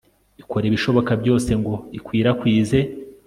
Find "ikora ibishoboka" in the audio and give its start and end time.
0.41-1.11